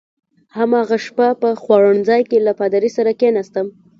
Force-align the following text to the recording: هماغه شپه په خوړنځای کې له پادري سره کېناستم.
هماغه 0.57 0.97
شپه 1.05 1.27
په 1.41 1.49
خوړنځای 1.61 2.21
کې 2.29 2.37
له 2.47 2.53
پادري 2.59 2.89
سره 2.97 3.11
کېناستم. 3.19 3.67